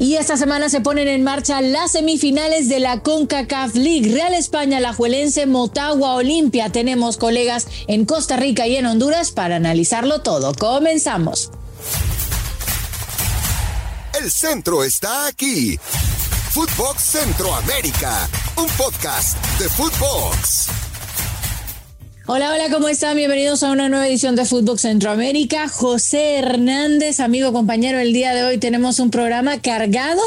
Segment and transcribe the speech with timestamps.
[0.00, 4.10] Y esta semana se ponen en marcha las semifinales de la CONCACAF League.
[4.10, 6.70] Real España, La Juelense, Motagua, Olimpia.
[6.70, 10.54] Tenemos colegas en Costa Rica y en Honduras para analizarlo todo.
[10.54, 11.50] Comenzamos.
[14.18, 15.78] El centro está aquí.
[16.52, 18.26] Footbox Centroamérica,
[18.56, 20.79] un podcast de Footbox.
[22.32, 23.16] Hola, hola, ¿cómo están?
[23.16, 25.68] Bienvenidos a una nueva edición de Fútbol Centroamérica.
[25.68, 30.22] José Hernández, amigo, compañero, el día de hoy tenemos un programa cargado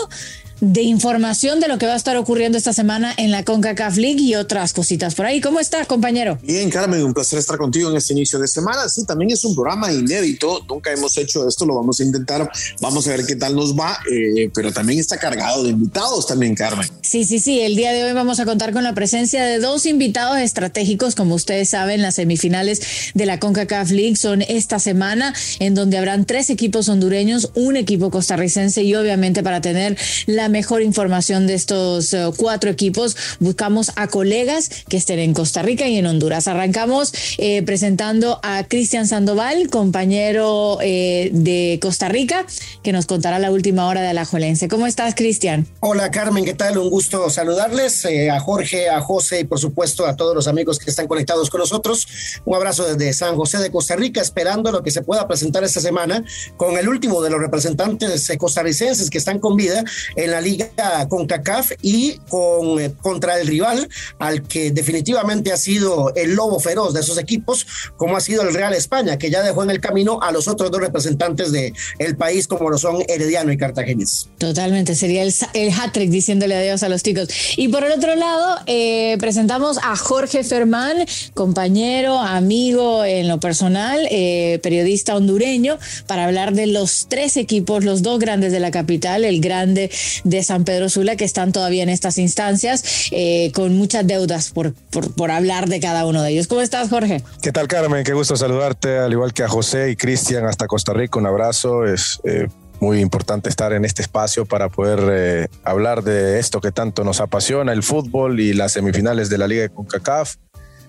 [0.63, 4.21] de información de lo que va a estar ocurriendo esta semana en la CONCACAF League
[4.21, 5.41] y otras cositas por ahí.
[5.41, 6.39] ¿Cómo estás, compañero?
[6.41, 8.87] Bien, Carmen, un placer estar contigo en este inicio de semana.
[8.87, 10.65] Sí, también es un programa inédito.
[10.69, 12.49] Nunca hemos hecho esto, lo vamos a intentar.
[12.79, 16.55] Vamos a ver qué tal nos va, eh, pero también está cargado de invitados también,
[16.55, 16.87] Carmen.
[17.01, 17.59] Sí, sí, sí.
[17.59, 21.15] El día de hoy vamos a contar con la presencia de dos invitados estratégicos.
[21.15, 22.81] Como ustedes saben, las semifinales
[23.13, 28.11] de la CONCACAF League son esta semana, en donde habrán tres equipos hondureños, un equipo
[28.11, 34.07] costarricense y obviamente para tener la mejor información de estos eh, cuatro equipos, buscamos a
[34.07, 36.47] colegas que estén en Costa Rica y en Honduras.
[36.47, 42.45] Arrancamos eh, presentando a Cristian Sandoval, compañero eh, de Costa Rica,
[42.83, 44.67] que nos contará la última hora de la Jolense.
[44.67, 45.65] ¿Cómo estás, Cristian?
[45.79, 46.77] Hola, Carmen, ¿qué tal?
[46.77, 50.91] Un gusto saludarles, a Jorge, a José y por supuesto a todos los amigos que
[50.91, 52.07] están conectados con nosotros.
[52.45, 55.81] Un abrazo desde San José de Costa Rica, esperando lo que se pueda presentar esta
[55.81, 56.23] semana
[56.57, 59.83] con el último de los representantes costarricenses que están con vida
[60.15, 60.69] en la liga
[61.09, 66.59] con CACAF y con, eh, contra el rival al que definitivamente ha sido el lobo
[66.59, 67.65] feroz de esos equipos,
[67.97, 70.69] como ha sido el Real España, que ya dejó en el camino a los otros
[70.69, 74.29] dos representantes del el país, como lo son Herediano y Cartaginés.
[74.37, 77.29] Totalmente, sería el, el hat-trick diciéndole adiós a los chicos.
[77.57, 84.07] Y por el otro lado, eh, presentamos a Jorge Fermán, compañero, amigo en lo personal,
[84.11, 89.25] eh, periodista hondureño, para hablar de los tres equipos, los dos grandes de la capital,
[89.25, 89.89] el grande
[90.23, 94.73] de San Pedro Sula, que están todavía en estas instancias eh, con muchas deudas por,
[94.73, 96.47] por, hablar de cada uno de ellos.
[96.47, 97.23] ¿Cómo estás, Jorge?
[97.41, 98.03] ¿Qué tal, Carmen?
[98.03, 101.19] Qué gusto saludarte, al igual que a José y Cristian hasta Costa Rica.
[101.19, 101.85] Un abrazo.
[101.85, 102.47] Es eh,
[102.79, 107.19] muy importante estar en este espacio para poder eh, hablar de esto que tanto nos
[107.19, 110.35] apasiona, el fútbol y las semifinales de la Liga de CONCACAF.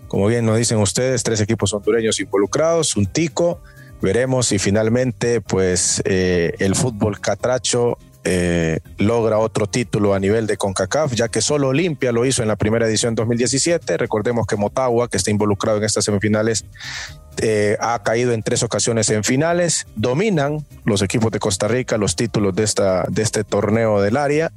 [0.09, 3.61] Como bien nos dicen ustedes, tres equipos hondureños involucrados, un tico.
[4.03, 11.13] Veremos si finalmente pues el fútbol catracho eh, logra otro título a nivel de CONCACAF,
[11.13, 13.99] ya que solo Olimpia lo hizo en la primera edición 2017.
[13.99, 16.65] Recordemos que Motagua, que está involucrado en estas semifinales,
[17.43, 19.87] eh, ha caído en tres ocasiones en finales.
[19.97, 24.53] Dominan los equipos de Costa Rica los títulos de, esta, de este torneo del área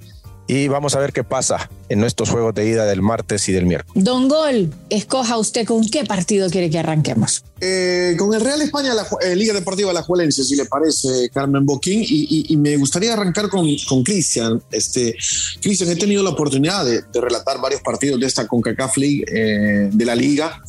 [0.48, 3.66] y vamos a ver qué pasa en nuestros juegos de ida del martes y del
[3.66, 4.04] miércoles.
[4.04, 7.44] Don Gol, escoja usted con qué partido quiere que arranquemos.
[7.60, 11.66] Eh, con el Real España, la eh, Liga Deportiva La Juelense, si le parece, Carmen
[11.66, 14.62] Boquín, y, me gustaría arrancar con, con Cristian.
[14.72, 15.16] Este,
[15.62, 20.06] Cristian, he tenido la oportunidad de, relatar varios partidos de esta CONCACAF League eh, de
[20.06, 20.62] la Liga.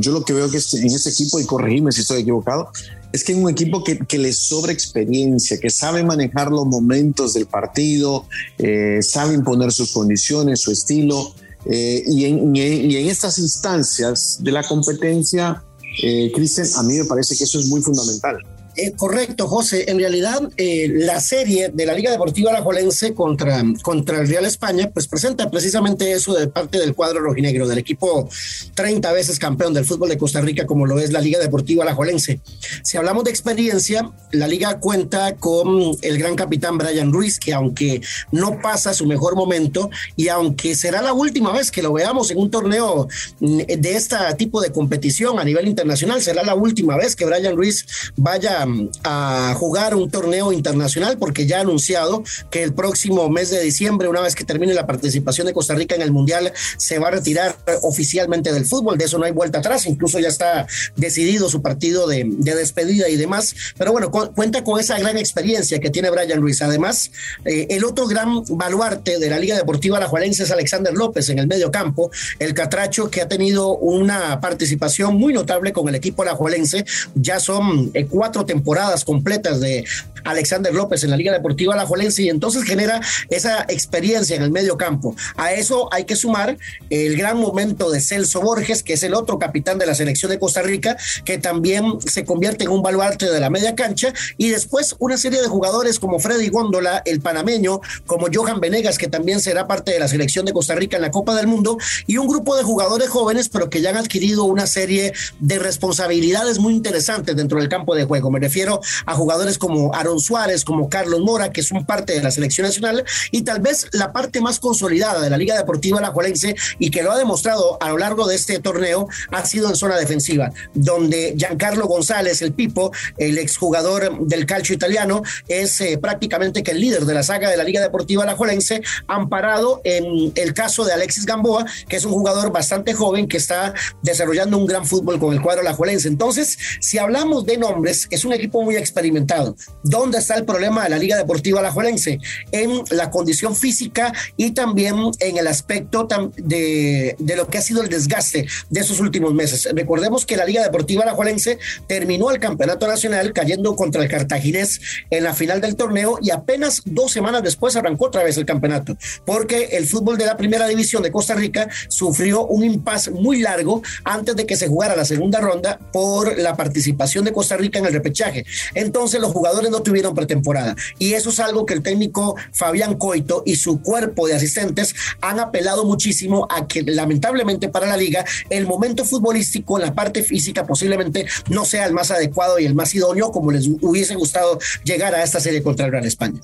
[0.00, 2.70] Yo lo que veo que en ese equipo, y corregime si estoy equivocado,
[3.12, 7.34] es que es un equipo que, que le sobra experiencia, que sabe manejar los momentos
[7.34, 8.26] del partido,
[8.58, 11.34] eh, sabe imponer sus condiciones, su estilo.
[11.64, 15.62] Eh, y, en, y, en, estas instancias de la competencia,
[16.02, 18.36] eh, Cristian, a mí me parece que eso es muy fundamental.
[18.78, 19.90] Eh, correcto, José.
[19.90, 24.90] En realidad, eh, la serie de la Liga Deportiva Alajuelense contra, contra el Real España,
[24.92, 28.28] pues presenta precisamente eso de parte del cuadro rojinegro, del equipo
[28.74, 32.40] 30 veces campeón del fútbol de Costa Rica, como lo es la Liga Deportiva Alajuelense.
[32.82, 38.02] Si hablamos de experiencia, la liga cuenta con el gran capitán Brian Ruiz, que aunque
[38.30, 42.36] no pasa su mejor momento y aunque será la última vez que lo veamos en
[42.38, 43.08] un torneo
[43.40, 47.86] de este tipo de competición a nivel internacional, será la última vez que Brian Ruiz
[48.16, 48.65] vaya
[49.04, 54.08] a jugar un torneo internacional porque ya ha anunciado que el próximo mes de diciembre,
[54.08, 57.10] una vez que termine la participación de Costa Rica en el Mundial, se va a
[57.12, 58.98] retirar oficialmente del fútbol.
[58.98, 59.86] De eso no hay vuelta atrás.
[59.86, 60.66] Incluso ya está
[60.96, 63.54] decidido su partido de, despedida y demás.
[63.76, 66.62] Pero bueno, cuenta con esa gran experiencia que tiene Brian Ruiz.
[66.62, 67.10] Además,
[67.44, 71.38] eh, el otro gran baluarte de la Liga Deportiva La Juarense es Alexander López en
[71.38, 76.22] el medio campo, el catracho que ha tenido una participación muy notable con el equipo
[76.22, 76.84] alajuelense.
[77.14, 79.84] Ya son eh, cuatro temporadas temporadas completas de
[80.26, 83.00] Alexander López en la Liga Deportiva Alajuelense y entonces genera
[83.30, 85.14] esa experiencia en el medio campo.
[85.36, 86.58] A eso hay que sumar
[86.90, 90.38] el gran momento de Celso Borges, que es el otro capitán de la selección de
[90.38, 94.96] Costa Rica, que también se convierte en un baluarte de la media cancha y después
[94.98, 99.66] una serie de jugadores como Freddy Góndola, el panameño, como Johan Venegas, que también será
[99.66, 102.56] parte de la selección de Costa Rica en la Copa del Mundo y un grupo
[102.56, 107.58] de jugadores jóvenes, pero que ya han adquirido una serie de responsabilidades muy interesantes dentro
[107.58, 108.30] del campo de juego.
[108.46, 112.66] Refiero a jugadores como Aaron Suárez, como Carlos Mora, que son parte de la selección
[112.66, 117.02] nacional, y tal vez la parte más consolidada de la Liga Deportiva Alajuelense y que
[117.02, 121.34] lo ha demostrado a lo largo de este torneo ha sido en zona defensiva, donde
[121.36, 127.04] Giancarlo González, el Pipo, el exjugador del calcio italiano, es eh, prácticamente que el líder
[127.04, 131.66] de la saga de la Liga Deportiva Alajuelense, amparado en el caso de Alexis Gamboa,
[131.88, 135.62] que es un jugador bastante joven que está desarrollando un gran fútbol con el cuadro
[135.62, 136.08] alajuelense.
[136.08, 139.56] Entonces, si hablamos de nombres, es un equipo muy experimentado.
[139.82, 142.18] ¿Dónde está el problema de la Liga Deportiva Alajuelense?
[142.52, 147.88] En la condición física y también en el aspecto de, lo que ha sido el
[147.88, 149.68] desgaste de esos últimos meses.
[149.72, 154.80] Recordemos que la Liga Deportiva Alajuelense terminó el campeonato nacional cayendo contra el Cartaginés
[155.10, 158.96] en la final del torneo y apenas dos semanas después arrancó otra vez el campeonato,
[159.24, 163.82] porque el fútbol de la primera división de Costa Rica sufrió un impasse muy largo
[164.04, 167.86] antes de que se jugara la segunda ronda por la participación de Costa Rica en
[167.86, 168.25] el repechaje.
[168.74, 173.42] Entonces los jugadores no tuvieron pretemporada y eso es algo que el técnico Fabián Coito
[173.46, 178.66] y su cuerpo de asistentes han apelado muchísimo a que lamentablemente para la liga el
[178.66, 183.30] momento futbolístico, la parte física posiblemente no sea el más adecuado y el más idóneo
[183.30, 186.40] como les hubiese gustado llegar a esta serie contra el Real España.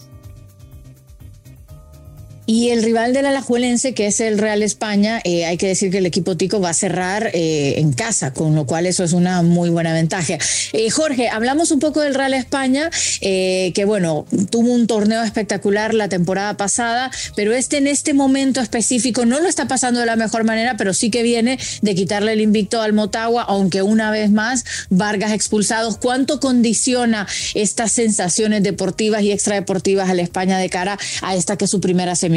[2.45, 5.99] Y el rival del Alajuelense, que es el Real España, eh, hay que decir que
[5.99, 9.43] el equipo Tico va a cerrar eh, en casa, con lo cual eso es una
[9.43, 10.39] muy buena ventaja.
[10.73, 12.91] Eh, Jorge, hablamos un poco del Real España,
[13.21, 19.25] que bueno, tuvo un torneo espectacular la temporada pasada, pero este en este momento específico
[19.25, 22.41] no lo está pasando de la mejor manera, pero sí que viene de quitarle el
[22.41, 25.97] invicto al Motagua, aunque una vez más Vargas expulsados.
[25.97, 31.71] ¿Cuánto condiciona estas sensaciones deportivas y extradeportivas al España de cara a esta que es
[31.71, 32.32] su primera semana?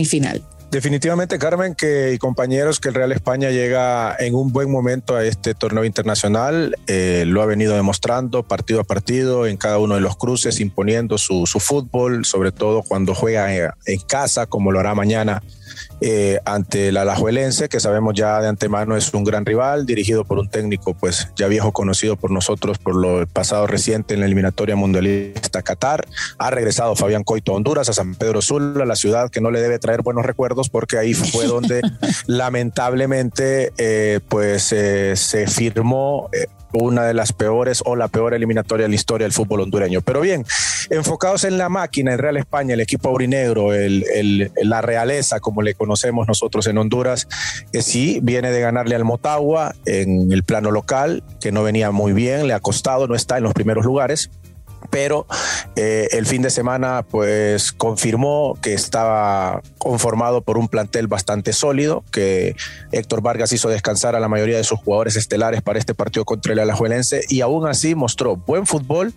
[0.71, 5.23] Definitivamente, Carmen, que y compañeros, que el Real España llega en un buen momento a
[5.23, 6.75] este torneo internacional.
[6.87, 11.17] Eh, lo ha venido demostrando partido a partido en cada uno de los cruces, imponiendo
[11.17, 15.41] su, su fútbol, sobre todo cuando juega en casa, como lo hará mañana
[16.01, 20.39] eh, ante el Alajuelense, que sabemos ya de antemano es un gran rival, dirigido por
[20.39, 24.75] un técnico pues ya viejo conocido por nosotros por lo pasado reciente en la eliminatoria
[24.75, 26.05] mundialista Qatar.
[26.37, 29.61] Ha regresado Fabián Coito a Honduras, a San Pedro Sula, la ciudad que no le
[29.61, 31.81] debe traer buenos recuerdos porque ahí fue donde
[32.27, 36.29] lamentablemente eh, pues eh, se firmó
[36.83, 40.01] una de las peores o la peor eliminatoria de la historia del fútbol hondureño.
[40.01, 40.45] Pero bien,
[40.89, 45.73] enfocados en la máquina, el Real España, el equipo aurinegro, el, la realeza, como le
[45.73, 47.27] conocemos nosotros en Honduras,
[47.71, 52.13] que sí viene de ganarle al Motagua en el plano local, que no venía muy
[52.13, 54.29] bien, le ha costado, no está en los primeros lugares
[54.89, 55.25] pero
[55.75, 62.03] eh, el fin de semana pues confirmó que estaba conformado por un plantel bastante sólido,
[62.11, 62.55] que
[62.91, 66.53] Héctor Vargas hizo descansar a la mayoría de sus jugadores estelares para este partido contra
[66.53, 69.13] el Alajuelense y aún así mostró buen fútbol,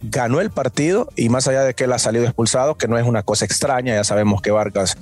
[0.00, 3.06] ganó el partido y más allá de que él ha salido expulsado, que no es
[3.06, 4.96] una cosa extraña, ya sabemos que Vargas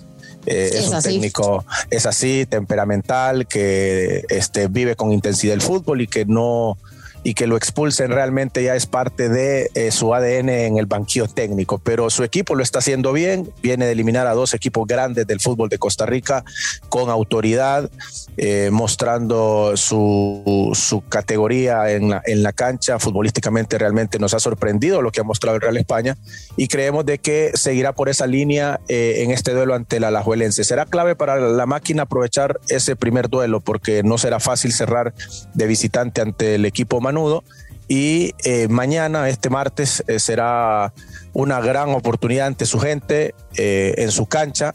[0.47, 6.07] eh, es, un técnico, es así, temperamental, que este, vive con intensidad el fútbol y
[6.07, 6.79] que no,
[7.27, 11.27] y que lo expulsen realmente ya es parte de eh, su ADN en el banquillo
[11.27, 11.79] técnico.
[11.79, 15.41] Pero su equipo lo está haciendo bien, viene de eliminar a dos equipos grandes del
[15.41, 16.45] fútbol de Costa Rica
[16.89, 17.91] con autoridad,
[18.37, 22.99] eh, mostrando su, su categoría en la, en la, cancha.
[22.99, 26.17] Futbolísticamente realmente nos ha sorprendido lo que ha mostrado el Real España
[26.57, 30.65] y creemos de que seguirá por esa línea eh, en este duelo ante el Alajuelense.
[30.65, 35.15] Será clave para la máquina aprovechar ese primer duelo porque no será fácil cerrar
[35.55, 37.43] de visitante ante el equipo Manu
[37.89, 40.93] y eh, mañana, este martes, eh, será
[41.33, 44.75] una gran oportunidad ante su gente eh, en su cancha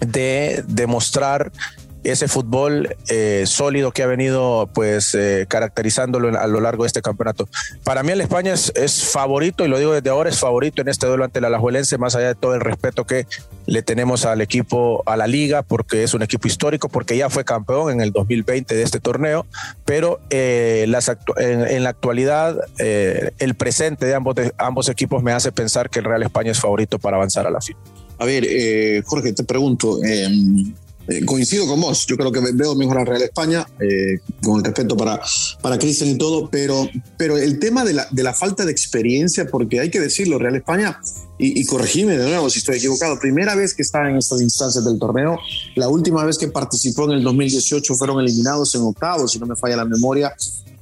[0.00, 1.50] de demostrar
[2.04, 7.02] ese fútbol eh, sólido que ha venido pues eh, caracterizándolo a lo largo de este
[7.02, 7.48] campeonato.
[7.84, 11.06] Para mí el España es, favorito y lo digo desde ahora, es favorito en este
[11.06, 13.26] duelo ante el Alajuelense, más allá de todo el respeto que
[13.66, 17.44] le tenemos al equipo, a la liga, porque es un equipo histórico, porque ya fue
[17.44, 19.46] campeón en el 2020 de este torneo,
[19.84, 25.52] pero eh, las en, la actualidad el presente de ambos, de ambos equipos me hace
[25.52, 27.82] pensar que el Real España es favorito para avanzar a la final.
[28.18, 28.44] A ver,
[29.04, 29.98] Jorge, te pregunto,
[31.08, 34.64] eh, coincido con vos, yo creo que veo mejor al Real España, eh, con el
[34.64, 35.18] respeto para,
[35.62, 36.86] para Cristian y todo, pero,
[37.16, 40.56] pero el tema de la, de la falta de experiencia, porque hay que decirlo, Real
[40.56, 41.00] España,
[41.38, 44.84] y, y corregime de nuevo si estoy equivocado, primera vez que está en estas instancias
[44.84, 45.38] del torneo,
[45.76, 49.56] la última vez que participó en el 2018 fueron eliminados en octavos, si no me
[49.56, 50.34] falla la memoria.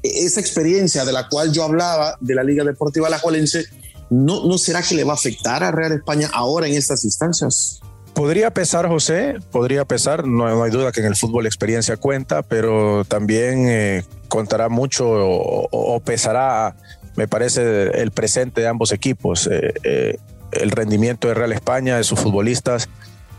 [0.02, 3.66] E, esa experiencia de la cual yo hablaba de la Liga Deportiva Alajuelense,
[4.11, 7.80] ¿no, ¿no será que le va a afectar a Real España ahora en estas instancias?
[8.16, 13.04] Podría pesar, José, podría pesar, no, hay duda que en el fútbol experiencia cuenta, pero
[13.04, 16.75] también eh, contará mucho o, pesará
[17.14, 19.46] me parece el presente de ambos equipos.
[19.46, 22.88] el rendimiento de Real España, de sus futbolistas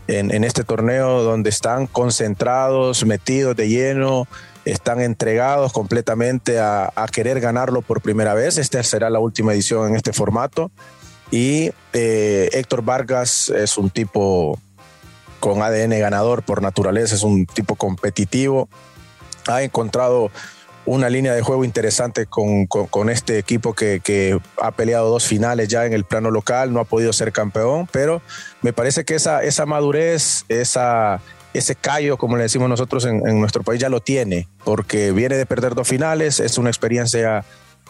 [0.08, 4.26] en, este torneo donde están concentrados, metidos de lleno,
[4.64, 8.58] están entregados completamente a, querer ganarlo por primera vez.
[8.58, 10.70] Esta será la última edición en este formato.
[11.30, 14.58] Y eh, Héctor Vargas es un tipo
[15.40, 18.68] con ADN ganador por naturaleza, es un tipo competitivo.
[19.46, 20.30] Ha encontrado
[20.88, 25.68] una línea de juego interesante con, con, este equipo que, que, ha peleado dos finales
[25.68, 28.22] ya en el plano local, no ha podido ser campeón, pero
[28.62, 31.20] me parece que esa, esa madurez, esa,
[31.52, 35.36] ese callo, como le decimos nosotros en, en nuestro país, ya lo tiene, porque viene
[35.36, 37.44] de perder dos finales, es una experiencia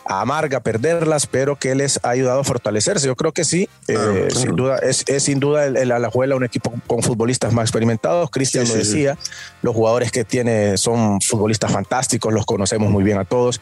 [0.08, 3.06] amarga perderlas, pero que les ha ayudado a fortalecerse.
[3.06, 6.72] Yo creo que sí, eh, sin duda, es, sin duda el, el Alajuela un equipo
[6.86, 8.30] con futbolistas más experimentados.
[8.30, 9.18] Cristian lo decía,
[9.62, 13.60] los jugadores que tiene son futbolistas fantásticos, los conocemos muy bien a todos.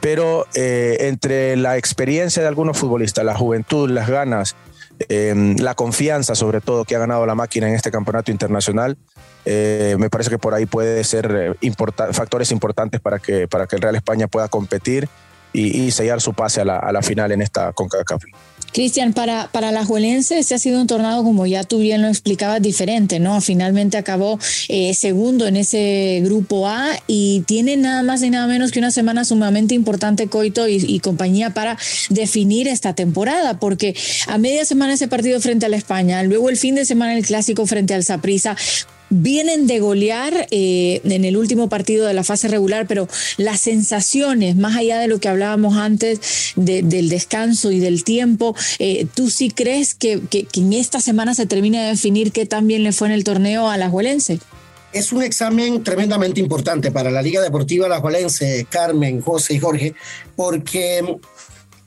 [0.00, 4.56] Pero eh, entre la experiencia de algunos futbolistas, la juventud, las ganas,
[5.08, 8.98] em, la confianza sobre todo que ha ganado la máquina en este campeonato internacional,
[9.44, 11.56] eh, me parece que por ahí puede ser
[12.12, 15.08] factores importantes para que, para que el Real España pueda competir
[15.54, 18.24] y, sellar su pase a la, final en esta CONCACAF.
[18.72, 22.08] Cristian, para, para la Juelense este ha sido un tornado, como ya tú bien lo
[22.08, 23.40] explicabas, diferente, ¿no?
[23.40, 28.72] Finalmente acabó eh, segundo en ese grupo A y tiene nada más y nada menos
[28.72, 31.78] que una semana sumamente importante, Coito y, compañía, para
[32.10, 33.94] definir esta temporada, porque
[34.26, 37.24] a media semana ese partido frente a la España, luego el fin de semana el
[37.24, 38.56] clásico frente al Saprissa,
[39.22, 44.56] vienen de golear eh, en el último partido de la fase regular, pero las sensaciones,
[44.56, 49.50] más allá de lo que hablábamos antes del descanso y del tiempo, eh, ¿tú sí
[49.50, 50.20] crees que,
[50.54, 53.68] en esta semana se termina de definir qué tan bien le fue en el torneo
[53.68, 54.40] a la Juelense?
[54.92, 59.94] Es un examen tremendamente importante para la Liga Deportiva La Juelense, Carmen, José y Jorge,
[60.36, 61.02] porque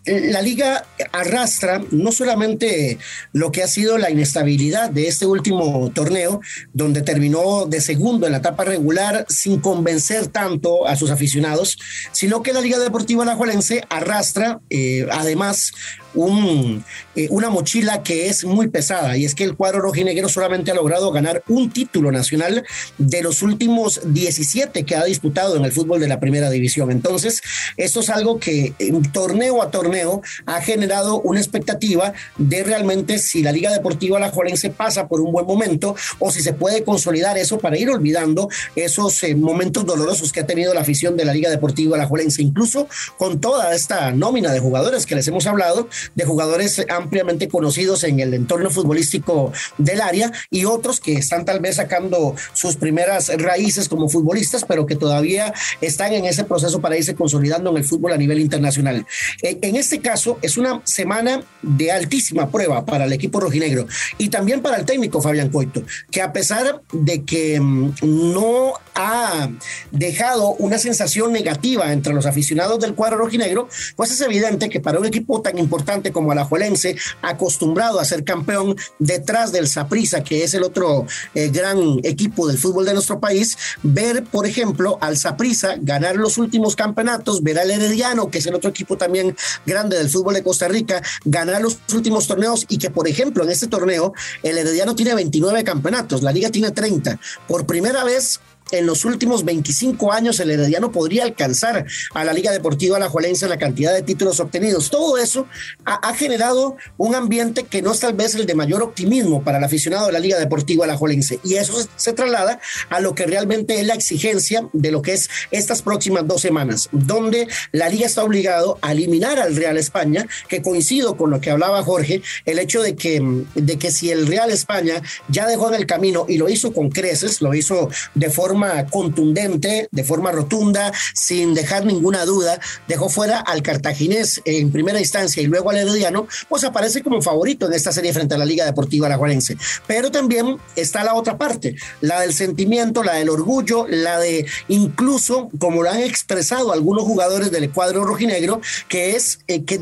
[0.07, 2.97] la liga arrastra no solamente
[3.33, 6.41] lo que ha sido la inestabilidad de este último torneo,
[6.73, 11.77] donde terminó de segundo en la etapa regular sin convencer tanto a sus aficionados,
[12.11, 15.71] sino que la Liga Deportiva Alajuelense arrastra eh, además
[16.13, 16.83] un,
[17.15, 20.75] eh, una mochila que es muy pesada y es que el cuadro rojinegro solamente ha
[20.75, 22.65] logrado ganar un título nacional
[22.97, 26.91] de los últimos 17 que ha disputado en el fútbol de la primera división.
[26.91, 27.41] Entonces,
[27.77, 28.73] esto es algo que
[29.11, 34.69] torneo a torneo ha generado una expectativa de realmente si la Liga Deportiva La Jolense
[34.69, 39.23] pasa por un buen momento o si se puede consolidar eso para ir olvidando esos
[39.23, 42.87] eh, momentos dolorosos que ha tenido la afición de la Liga Deportiva La Jolense, incluso
[43.17, 48.19] con toda esta nómina de jugadores que les hemos hablado, de jugadores ampliamente conocidos en
[48.19, 53.89] el entorno futbolístico del área y otros que están tal vez sacando sus primeras raíces
[53.89, 58.13] como futbolistas, pero que todavía están en ese proceso para irse consolidando en el fútbol
[58.13, 59.05] a nivel internacional.
[59.41, 63.87] En este caso, es una semana de altísima prueba para el equipo rojinegro
[64.17, 69.49] y también para el técnico Fabián Coito, que a pesar de que mm, no ha
[69.91, 74.99] dejado una sensación negativa entre los aficionados del cuadro rojinegro, pues es evidente que para
[74.99, 80.53] un equipo tan importante como Alajuelense, acostumbrado a ser campeón detrás del Saprissa, que es
[80.53, 85.75] el otro eh, gran equipo del fútbol de nuestro país, ver, por ejemplo, al Saprissa
[85.79, 90.09] ganar los últimos campeonatos, ver al Herediano, que es el otro equipo también grande del
[90.09, 94.13] fútbol de Costa Rica, ganar los últimos torneos y que, por ejemplo, en este torneo,
[94.43, 97.17] el Herediano tiene 29 campeonatos, la liga tiene 30.
[97.47, 98.41] Por primera vez
[98.71, 103.45] en los últimos 25 años el Herediano podría alcanzar a la Liga Deportiva La Juelense
[103.45, 104.89] en la cantidad de títulos obtenidos.
[104.89, 105.47] Todo eso
[105.85, 109.63] ha, generado un ambiente que no es tal vez el de mayor optimismo para el
[109.63, 111.39] aficionado de la Liga Deportiva La Juelense.
[111.43, 112.59] Y eso se, traslada
[112.89, 116.89] a lo que realmente es la exigencia de lo que es estas próximas dos semanas,
[116.91, 121.51] donde la Liga está obligado a eliminar al Real España, que coincido con lo que
[121.51, 123.21] hablaba Jorge, el hecho de que,
[123.55, 126.89] de que si el Real España ya dejó en el camino y lo hizo con
[126.89, 128.56] creces, lo hizo de forma
[128.89, 135.41] contundente, de forma rotunda, sin dejar ninguna duda, dejó fuera al cartaginés en primera instancia
[135.41, 138.65] y luego al herediano, pues aparece como favorito en esta serie frente a la Liga
[138.65, 139.57] Deportiva Alajuarense.
[139.85, 145.49] Pero también está la otra parte, la del sentimiento, la del orgullo, la de incluso,
[145.59, 149.79] como lo han expresado algunos jugadores del cuadro rojinegro, que es eh, que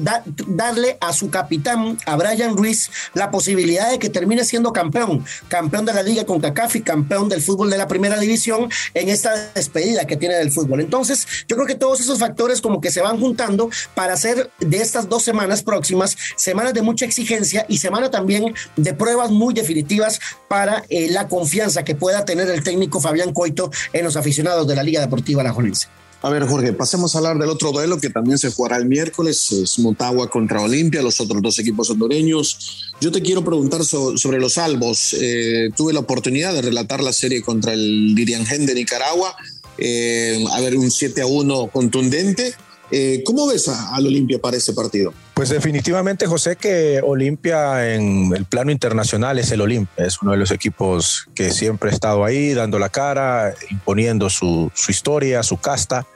[0.47, 5.85] darle a su capitán, a Brian Ruiz, la posibilidad de que termine siendo campeón, campeón
[5.85, 10.05] de la Liga con Cacafi, campeón del fútbol de la primera división en esta despedida
[10.05, 10.81] que tiene del fútbol.
[10.81, 14.77] Entonces, yo creo que todos esos factores como que se van juntando para hacer de
[14.77, 20.19] estas dos semanas próximas semanas de mucha exigencia y semana también de pruebas muy definitivas
[20.47, 24.75] para eh, la confianza que pueda tener el técnico Fabián Coito en los aficionados de
[24.75, 25.87] la Liga Deportiva La Alajuelense.
[26.25, 29.51] A ver, Jorge, pasemos a hablar del otro duelo que también se jugará el miércoles,
[29.51, 32.91] es Motagua contra Olimpia, los otros dos equipos hondureños.
[32.99, 35.15] Yo te quiero preguntar sobre los salvos.
[35.21, 39.35] Eh, tuve la oportunidad de relatar la serie contra el Gen de Nicaragua,
[39.77, 42.55] eh, a ver, un 7 a 1 contundente.
[42.89, 45.13] Eh, ¿Cómo ves al Olimpia para ese partido?
[45.35, 50.37] Pues definitivamente, José, que Olimpia en el plano internacional es el Olimpia, es uno de
[50.37, 56.07] los equipos que siempre ha estado ahí, dando la cara, imponiendo su historia, su casta.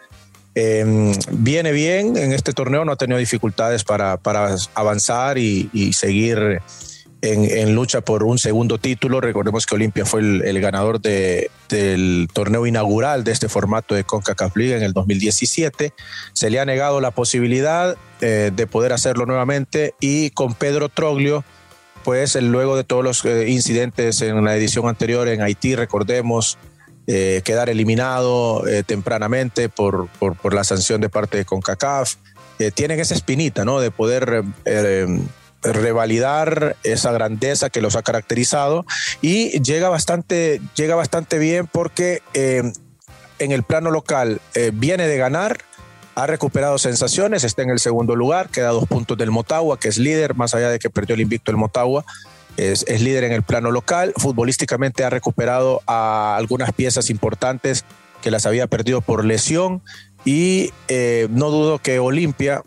[0.56, 6.62] Em, viene bien en este torneo, no ha tenido dificultades para, para avanzar y, seguir
[7.22, 9.22] en, lucha por un segundo título.
[9.22, 14.76] Recordemos que Olimpia fue el, ganador del torneo inaugural de este formato de CONCACAF League
[14.76, 15.94] en el 2017.
[16.34, 21.44] Se le ha negado la posibilidad eh, de poder hacerlo nuevamente y con Pedro Troglio,
[22.04, 26.58] pues luego de todos los eh, incidentes en la edición anterior en Haití, recordemos,
[27.12, 32.18] eh, quedar eliminado eh, tempranamente por, por, la sanción de parte de CONCACAF.
[32.60, 33.80] Eh, tienen esa espinita, ¿no?
[33.80, 34.44] De poder
[35.64, 38.86] revalidar esa grandeza que los ha caracterizado
[39.24, 44.40] y llega bastante, llega bastante bien porque en el plano local
[44.74, 45.58] viene de ganar,
[46.14, 49.98] ha recuperado sensaciones, está en el segundo lugar, queda dos puntos del Motagua, que es
[49.98, 52.06] líder, más allá de que perdió el invicto el Motagua
[52.58, 54.14] es, líder en el plano local.
[54.18, 57.86] Futbolísticamente ha recuperado a algunas piezas importantes
[58.22, 59.82] que las había perdido por lesión
[60.26, 62.64] y eh, no dudo que Olimpia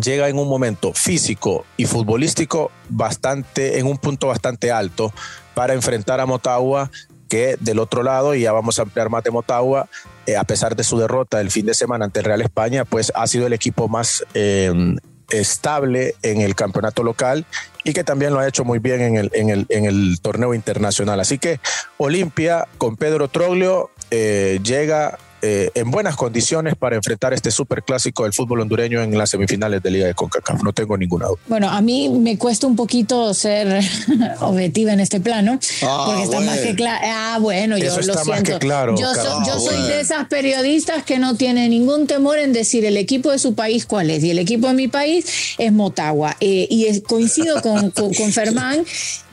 [0.00, 5.12] llega en un momento físico y futbolístico bastante, en un punto bastante alto
[5.54, 6.90] para enfrentar a Motagua
[7.28, 9.88] que del otro lado, y ya vamos a ampliar más de Motagua,
[10.26, 13.12] eh, a pesar de su derrota el fin de semana ante el Real España, pues
[13.14, 14.96] ha sido el equipo más eh,
[15.30, 17.46] estable en el campeonato local
[17.84, 20.54] y que también lo ha hecho muy bien en el, en el, en el torneo
[20.54, 21.20] internacional.
[21.20, 21.60] Así que
[21.98, 28.32] Olimpia con Pedro Troglio eh, llega eh, en buenas condiciones para enfrentar este superclásico del
[28.32, 30.62] fútbol hondureño en las semifinales de Liga de CONCACAF.
[30.62, 31.38] No tengo ninguna duda.
[31.46, 33.82] Bueno, a mí me cuesta un poquito ser
[34.40, 37.00] objetiva en este plano, ah, porque está más que claro.
[37.04, 38.58] Ah, bueno, yo lo siento.
[38.58, 39.12] claro, yo,
[39.46, 43.38] yo soy de esas periodistas que no tienen ningún temor en decir el equipo de
[43.38, 46.36] su país cuál es, y el equipo de mi país es Motagua.
[46.40, 48.84] Eh, y coincido con, con, con Fermán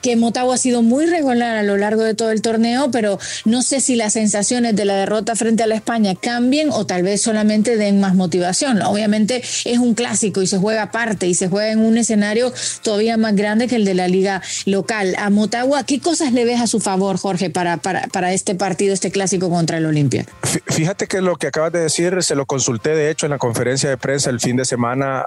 [0.01, 3.62] que Motagua ha sido muy regular a lo largo de todo el torneo, pero no
[3.62, 7.21] sé si las sensaciones de la derrota frente a la España cambien o tal vez
[7.21, 8.81] solamente den más motivación.
[8.81, 13.17] Obviamente es un clásico y se juega aparte y se juega en un escenario todavía
[13.17, 15.15] más grande que el de la liga local.
[15.17, 18.93] A Motagua, ¿qué cosas le ves a su favor, Jorge, para, para, para este partido,
[18.93, 20.25] este clásico contra el Olimpia?
[20.67, 23.89] Fíjate que lo que acabas de decir se lo consulté, de hecho, en la conferencia
[23.89, 25.25] de prensa el fin de semana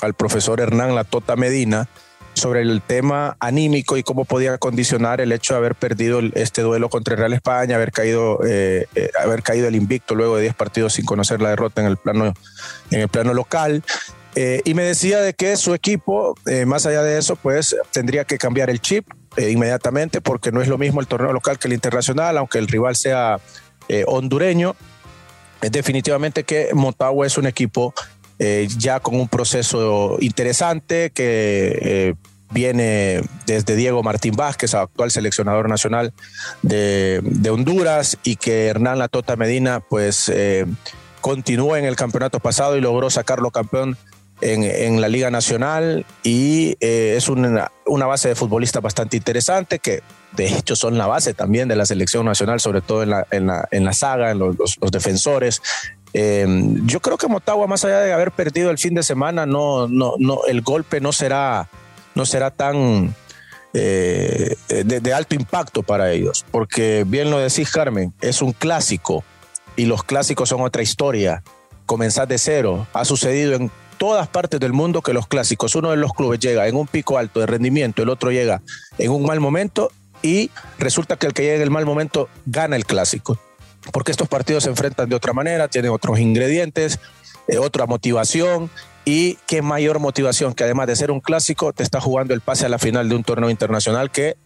[0.00, 1.88] al profesor Hernán Latota Medina
[2.34, 6.88] sobre el tema anímico y cómo podía condicionar el hecho de haber perdido este duelo
[6.88, 10.54] contra el Real España, haber caído, eh, eh, haber caído el invicto luego de 10
[10.54, 12.34] partidos sin conocer la derrota en el plano,
[12.90, 13.82] en el plano local.
[14.34, 16.34] Eh, y me decía de que su equipo,
[16.66, 20.78] más allá de eso, pues tendría que cambiar el chip inmediatamente porque no es lo
[20.78, 23.38] mismo el torneo local que el internacional, aunque el rival sea
[24.06, 24.74] hondureño.
[25.60, 27.94] definitivamente que Motagua es un equipo
[28.44, 32.14] eh, ya con un proceso interesante que eh,
[32.50, 36.12] viene desde Diego Martín Vázquez, actual seleccionador nacional
[36.62, 40.66] de, Honduras, y que Hernán Latota Medina pues eh,
[41.24, 43.96] en el campeonato pasado y logró sacarlo campeón
[44.40, 46.04] en, la Liga Nacional.
[46.24, 50.02] Y es una, base de futbolistas bastante interesante que
[50.32, 53.84] de hecho son la base también de la selección nacional, sobre todo en la, en
[53.84, 55.62] la, saga, en los defensores,
[56.14, 56.46] eh,
[56.84, 60.14] yo creo que Motagua, más allá de haber perdido el fin de semana, no, no,
[60.18, 61.68] no, el golpe no será,
[62.14, 63.14] no será tan
[63.72, 69.24] eh, de, alto impacto para ellos, porque bien lo decís, Carmen, es un clásico
[69.76, 71.42] y los clásicos son otra historia.
[71.86, 72.86] Comenzar de cero.
[72.92, 76.68] Ha sucedido en todas partes del mundo que los clásicos, uno de los clubes llega
[76.68, 78.62] en un pico alto de rendimiento, el otro llega
[78.98, 79.90] en un mal momento
[80.22, 83.38] y resulta que el que llega en el mal momento gana el clásico
[83.90, 87.00] porque estos partidos se enfrentan de otra manera, tienen otros ingredientes,
[87.48, 88.70] eh, otra motivación
[89.04, 92.66] y qué mayor motivación que además de ser un clásico, te está jugando el pase
[92.66, 94.36] a la final de un torneo internacional que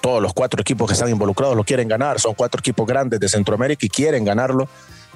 [0.00, 3.28] todos los cuatro equipos que están involucrados lo quieren ganar, son cuatro equipos grandes de
[3.28, 4.68] Centroamérica y quieren ganarlo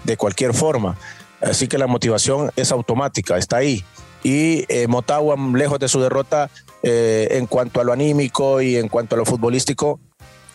[0.04, 0.96] de cualquier forma.
[1.40, 3.84] Así que la motivación es automática, está ahí.
[4.22, 6.50] Y eh, Motagua, lejos de su derrota
[6.82, 10.00] eh, en cuanto a lo anímico y en cuanto a lo futbolístico,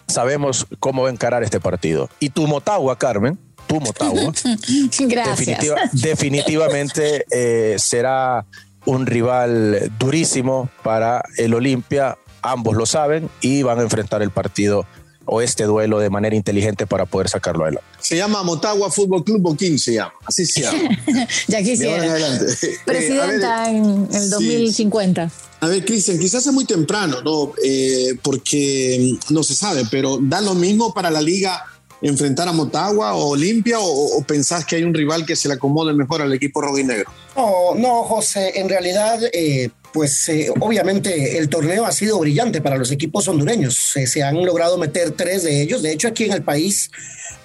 [0.09, 2.09] sabemos cómo encarar este partido.
[2.19, 4.31] Y tu Motagua, Carmen, tu Motagua,
[5.93, 8.45] definitivamente eh, será
[8.85, 12.17] un rival durísimo para el Olimpia.
[12.41, 14.85] Ambos lo saben y van a enfrentar el partido
[15.29, 17.87] o este duelo de manera inteligente para poder sacarlo adelante.
[17.99, 20.89] Se llama Motagua Fútbol Club Boquín, se llama, así se llama.
[21.47, 22.17] ya quisiera.
[22.85, 25.31] Presidenta en el 2050.
[25.61, 27.53] A ver, Cristian, quizás es muy temprano, ¿no?
[27.63, 31.65] Eh, porque no se sabe, pero da lo mismo para la liga
[32.01, 35.93] enfrentar a Motagua o Olimpia o, pensás que hay un rival que se le acomode
[35.93, 37.11] mejor al equipo rojinegro?
[37.35, 42.77] No, no, José, en realidad, eh, pues eh, obviamente el torneo ha sido brillante para
[42.77, 43.75] los equipos hondureños.
[43.75, 45.81] se han logrado meter tres de ellos.
[45.81, 46.91] De hecho, aquí en el país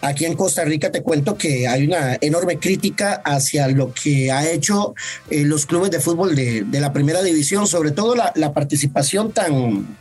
[0.05, 4.47] Aquí en Costa Rica te cuento que hay una enorme crítica hacia lo que ha
[4.51, 4.95] hecho
[5.31, 9.97] eh, los clubes de fútbol de, la primera división, sobre todo la, participación tan,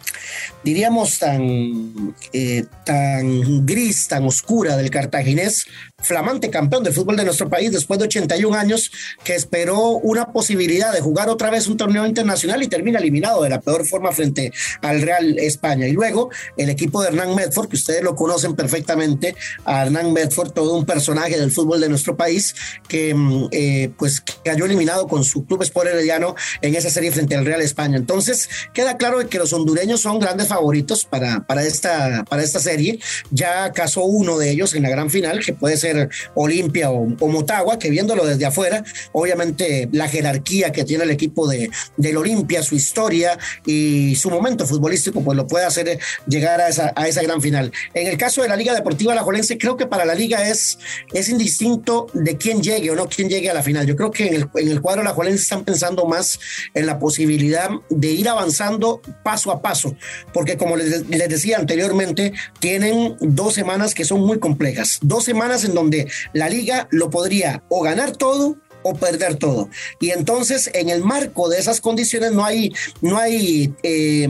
[0.61, 5.67] diríamos, tan, eh, tan gris, tan oscura del cartaginés
[6.03, 8.91] flamante campeón de fútbol de nuestro país después de 81 años,
[9.23, 13.49] que esperó una posibilidad de jugar otra vez un torneo internacional y termina eliminado de
[13.49, 15.87] la peor forma frente al Real España.
[15.87, 19.35] Y luego el equipo de Hernán Medford, que ustedes lo conocen perfectamente,
[19.65, 22.55] Hernán Medford, todo un personaje del fútbol de nuestro país,
[22.87, 27.35] que mm, eh, pues cayó eliminado con su club Sport Herediano en esa serie frente
[27.35, 27.97] al Real España.
[27.97, 32.99] Entonces queda claro que los hondureños son grandes favoritos para, para, esta, para esta serie.
[33.31, 35.92] Ya casó uno de ellos en la gran final, que puede ser
[36.35, 41.69] Olimpia o, Motagua, que viéndolo desde afuera, obviamente la jerarquía que tiene el equipo de,
[41.97, 46.93] del Olimpia, su historia y su momento futbolístico, pues lo puede hacer llegar a esa,
[46.95, 47.71] a esa gran final.
[47.93, 50.77] En el caso de la Liga Deportiva La Jolense, creo que para la liga es,
[51.13, 53.85] es indistinto de quién llegue o no quién llegue a la final.
[53.85, 56.39] Yo creo que en el, en el cuadro La Jolense están pensando más
[56.73, 59.95] en la posibilidad de ir avanzando paso a paso,
[60.33, 65.63] porque como les, les decía anteriormente, tienen dos semanas que son muy complejas, dos semanas
[65.63, 69.69] en donde donde la liga lo podría o ganar todo o perder todo.
[69.99, 74.27] Y entonces, en el marco de esas condiciones, no hay, no hay eh,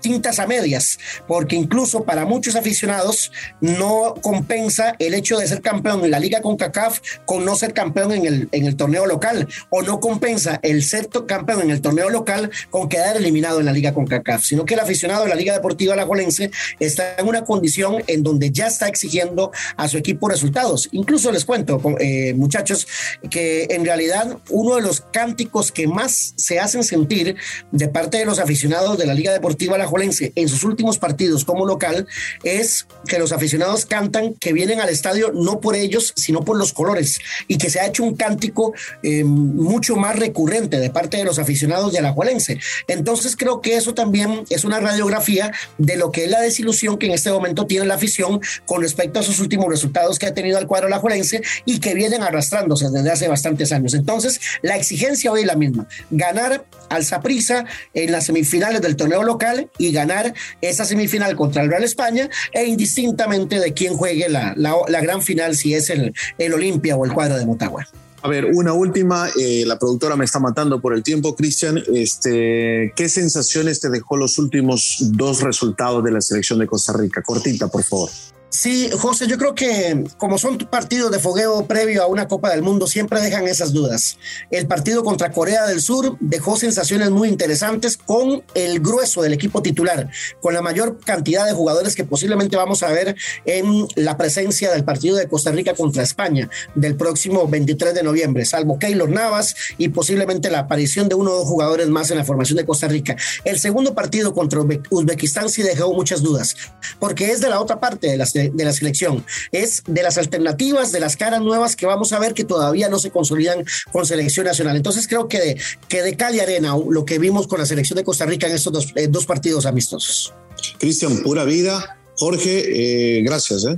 [0.00, 6.04] tintas a medias, porque incluso para muchos aficionados no compensa el hecho de ser campeón
[6.04, 9.48] en la Liga con CACAF con no ser campeón en el, en el torneo local,
[9.70, 13.72] o no compensa el ser campeón en el torneo local con quedar eliminado en la
[13.72, 17.44] Liga con CACAF, sino que el aficionado de la Liga Deportiva Alajuelense está en una
[17.44, 20.88] condición en donde ya está exigiendo a su equipo resultados.
[20.92, 22.86] Incluso les cuento, eh, muchachos,
[23.30, 27.36] que en realidad realidad uno de los cánticos que más se hacen sentir
[27.72, 31.64] de parte de los aficionados de la Liga Deportiva Alajuelense en sus últimos partidos como
[31.64, 32.06] local
[32.44, 36.72] es que los aficionados cantan que vienen al estadio no por ellos, sino por los
[36.74, 41.24] colores y que se ha hecho un cántico eh, mucho más recurrente de parte de
[41.24, 42.58] los aficionados de Alajuelense.
[42.88, 47.06] Entonces creo que eso también es una radiografía de lo que es la desilusión que
[47.06, 50.58] en este momento tiene la afición con respecto a sus últimos resultados que ha tenido
[50.58, 53.85] el cuadro alajuelense y que vienen arrastrándose desde hace bastantes años.
[53.94, 59.22] Entonces, la exigencia hoy es la misma, ganar al Saprissa en las semifinales del torneo
[59.22, 64.54] local y ganar esa semifinal contra el Real España e indistintamente de quién juegue la,
[65.00, 67.86] gran final, si es el, el Olimpia o el cuadro de Motagua.
[68.22, 71.80] A ver, una última, eh, la productora me está matando por el tiempo, Cristian.
[71.94, 77.22] Este, ¿Qué sensaciones te dejó los últimos dos resultados de la selección de Costa Rica?
[77.22, 78.10] Cortita, por favor.
[78.48, 82.62] Sí, José, yo creo que como son partidos de fogueo previo a una Copa del
[82.62, 84.18] Mundo, siempre dejan esas dudas.
[84.50, 89.62] El partido contra Corea del Sur dejó sensaciones muy interesantes con el grueso del equipo
[89.62, 90.08] titular,
[90.40, 94.84] con la mayor cantidad de jugadores que posiblemente vamos a ver en la presencia del
[94.84, 99.88] partido de Costa Rica contra España del próximo 23 de noviembre, salvo Keylor Navas y
[99.88, 103.16] posiblemente la aparición de uno o dos jugadores más en la formación de Costa Rica.
[103.44, 106.56] El segundo partido contra Uzbekistán sí dejó muchas dudas,
[107.00, 110.92] porque es de la otra parte de las de, la selección, es de las alternativas,
[110.92, 114.46] de las caras nuevas que vamos a ver que todavía no se consolidan con selección
[114.46, 114.76] nacional.
[114.76, 118.04] Entonces creo que de, que de Cali Arena, lo que vimos con la selección de
[118.04, 120.34] Costa Rica en estos dos, eh, dos partidos amistosos.
[120.78, 121.98] Cristian, pura vida.
[122.16, 123.64] Jorge, eh, gracias.
[123.64, 123.74] ¿eh?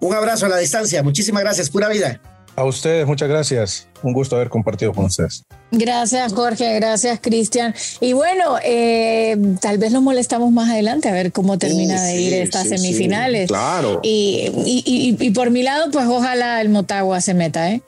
[0.00, 1.02] Un abrazo a la distancia.
[1.02, 1.70] Muchísimas gracias.
[1.70, 2.20] Pura vida.
[2.54, 3.88] A ustedes, muchas gracias.
[4.02, 5.44] Un gusto haber compartido con ustedes.
[5.70, 6.74] Gracias, Jorge.
[6.74, 7.74] Gracias, Cristian.
[8.00, 12.34] Y bueno, eh, tal vez lo molestamos más adelante a ver cómo termina de ir
[12.34, 13.48] estas semifinales.
[13.48, 14.00] claro.
[14.02, 17.82] Y, por mi lado, pues ojalá el Motagua se meta, ¿eh?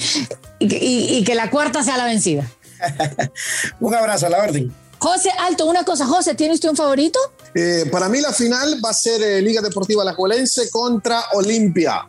[0.58, 2.50] y, que la cuarta sea la vencida.
[3.80, 4.74] un abrazo a la orden.
[4.98, 7.18] José, alto, una cosa, José, ¿tiene usted un favorito?
[7.54, 12.06] Eh, para mí la final va a ser eh, Liga Deportiva La Alajuelense contra Olimpia.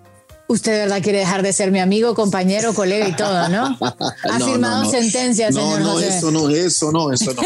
[0.52, 3.78] Usted de verdad quiere dejar de ser mi amigo, compañero, colega y todo, ¿no?
[4.30, 7.42] Ha firmado sentencia, señor No, no, eso no, eso no, eso no.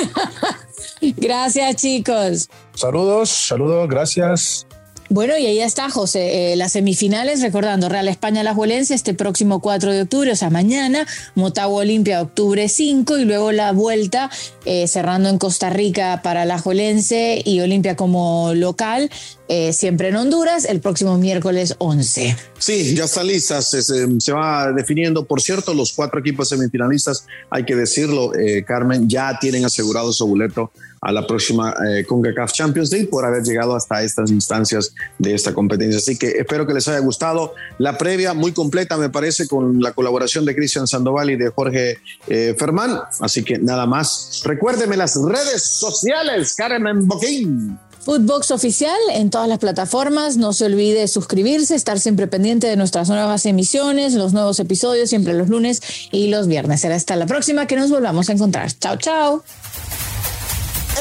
[1.16, 2.50] gracias, chicos.
[2.74, 4.66] Saludos, saludos, gracias.
[5.10, 6.54] Bueno, y ahí está, José.
[6.54, 10.50] Eh, las semifinales, recordando, Real España La Juelense este próximo 4 de octubre, o sea,
[10.50, 14.32] mañana, Motagua Olimpia octubre 5 y luego la vuelta
[14.66, 19.12] eh, cerrando en Costa Rica para La Juelense y Olimpia como local,
[19.48, 22.36] eh, siempre en Honduras, el próximo miércoles 11.
[22.58, 25.26] Sí, ya está lista, se, se, va definiendo.
[25.26, 28.32] Por cierto, los cuatro equipos semifinalistas, hay que decirlo,
[28.66, 30.72] Carmen, ya tienen asegurado su boleto
[31.06, 35.54] a la próxima eh, CONCACAF Champions League por haber llegado hasta estas instancias de esta
[35.54, 36.00] competencia.
[36.00, 39.94] Así que espero que les haya gustado la previa, muy completa me parece, con la
[39.94, 43.00] colaboración de Cristian Sandoval y de Jorge eh, Fermán.
[43.20, 47.78] Así que nada más, recuérdeme las redes sociales, Carmen Boquín.
[48.06, 50.38] Footbox oficial en todas las plataformas.
[50.38, 55.34] No se olvide suscribirse, estar siempre pendiente de nuestras nuevas emisiones, los nuevos episodios, siempre
[55.34, 56.82] los lunes y los viernes.
[56.82, 58.72] Será hasta la próxima que nos volvamos a encontrar.
[58.80, 59.44] Chao, chao.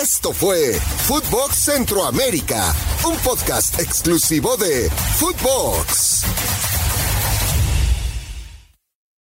[0.02, 0.72] Esto fue
[1.06, 2.74] Footbox Centroamérica,
[3.06, 6.24] un podcast exclusivo de Footbox.